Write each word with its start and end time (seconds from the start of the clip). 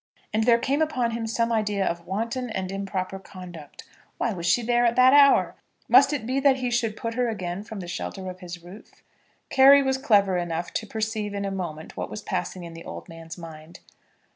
And 0.33 0.45
there 0.45 0.57
came 0.57 0.81
upon 0.81 1.11
him 1.11 1.27
some 1.27 1.51
idea 1.51 1.85
of 1.85 2.07
wanton 2.07 2.49
and 2.49 2.71
improper 2.71 3.19
conduct. 3.19 3.83
Why 4.17 4.33
was 4.33 4.47
she 4.47 4.63
there 4.63 4.83
at 4.83 4.95
that 4.95 5.13
hour? 5.13 5.53
Must 5.87 6.11
it 6.11 6.25
be 6.25 6.39
that 6.39 6.55
he 6.55 6.71
should 6.71 6.97
put 6.97 7.13
her 7.13 7.29
again 7.29 7.61
from 7.63 7.81
the 7.81 7.87
shelter 7.87 8.27
of 8.27 8.39
his 8.39 8.63
roof? 8.63 9.03
Carry 9.51 9.83
was 9.83 9.99
clever 9.99 10.37
enough 10.39 10.73
to 10.73 10.87
perceive 10.87 11.35
in 11.35 11.45
a 11.45 11.51
moment 11.51 11.95
what 11.97 12.09
was 12.09 12.23
passing 12.23 12.63
in 12.63 12.73
the 12.73 12.83
old 12.83 13.09
man's 13.09 13.37
mind. 13.37 13.81